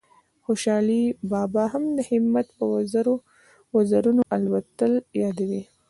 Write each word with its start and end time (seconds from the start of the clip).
خوشال 0.43 0.89
بابا 1.31 1.63
هم 1.73 1.83
د 1.97 1.99
همت 2.09 2.47
په 2.57 2.63
وزرونو 3.75 4.21
الوتل 4.35 4.93
یادوي 5.21 5.63